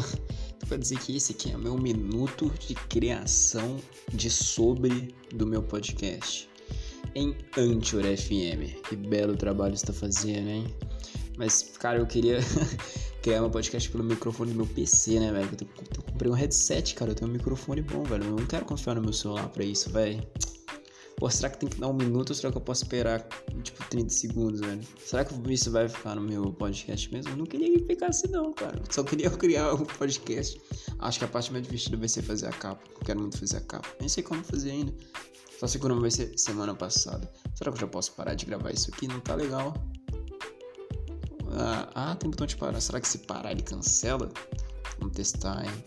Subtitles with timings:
[0.68, 3.76] para dizer que esse aqui é o meu minuto de criação
[4.12, 6.48] de sobre do meu podcast
[7.14, 8.82] em Anchor FM.
[8.88, 10.66] Que belo trabalho está fazendo, hein?
[11.36, 12.38] Mas, cara, eu queria
[13.22, 15.48] criar meu podcast pelo microfone do meu PC, né, velho?
[15.60, 17.10] Eu, eu comprei um headset, cara.
[17.10, 18.24] Eu tenho um microfone bom, velho.
[18.24, 20.26] Eu não quero confiar no meu celular pra isso, velho.
[21.16, 23.26] Pô, será que tem que dar um minuto ou será que eu posso esperar,
[23.62, 24.82] tipo, 30 segundos, velho?
[24.98, 27.32] Será que isso vai ficar no meu podcast mesmo?
[27.32, 28.82] Eu não queria que ficasse, não, cara.
[28.90, 30.60] Só queria criar um podcast.
[30.98, 32.82] Acho que a parte mais divertida vai ser fazer a capa.
[32.94, 33.88] Eu quero muito fazer a capa.
[33.98, 34.92] Nem sei como fazer ainda.
[35.58, 37.32] Só sei quando vai ser semana passada.
[37.54, 39.08] Será que eu já posso parar de gravar isso aqui?
[39.08, 39.72] Não tá legal.
[41.52, 42.78] Ah, ah tem botão de parar.
[42.78, 44.30] Será que se parar ele cancela?
[44.98, 45.84] Vamos testar, hein?